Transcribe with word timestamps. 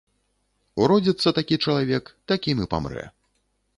Уродзіцца 0.85 1.33
такі 1.39 1.55
чалавек, 1.67 2.09
такім 2.33 2.57
і 2.67 2.71
памрэ. 2.73 3.05